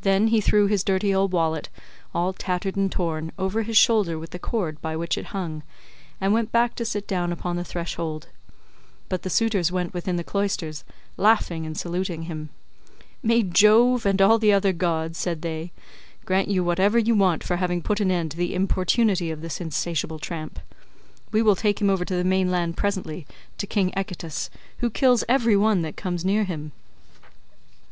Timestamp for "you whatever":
16.48-16.98